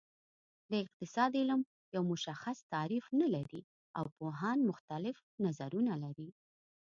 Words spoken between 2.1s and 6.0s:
مشخص تعریف نلري او پوهان مختلف نظرونه